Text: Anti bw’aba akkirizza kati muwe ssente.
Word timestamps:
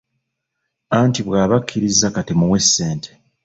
Anti 0.99 1.19
bw’aba 1.25 1.55
akkirizza 1.59 2.07
kati 2.15 2.33
muwe 2.39 2.59
ssente. 2.65 3.09